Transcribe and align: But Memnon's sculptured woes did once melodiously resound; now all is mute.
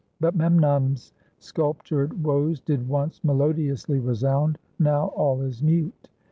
But 0.19 0.35
Memnon's 0.35 1.13
sculptured 1.37 2.23
woes 2.23 2.59
did 2.59 2.87
once 2.89 3.23
melodiously 3.23 3.99
resound; 3.99 4.57
now 4.79 5.09
all 5.09 5.41
is 5.43 5.61
mute. 5.61 6.09